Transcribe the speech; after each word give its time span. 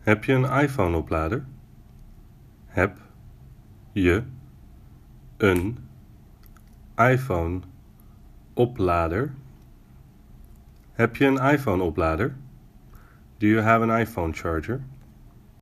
Heb 0.00 0.24
je 0.24 0.32
een 0.32 0.62
iPhone-oplader? 0.62 1.44
Heb 2.66 2.98
je 3.92 4.22
een 5.36 5.78
iPhone-oplader? 6.96 9.34
Heb 10.92 11.16
je 11.16 11.26
een 11.26 11.52
iPhone-oplader? 11.52 12.36
Do 13.38 13.46
you 13.46 13.60
have 13.60 13.82
an 13.82 13.98
iPhone 13.98 14.32
charger? 14.32 14.80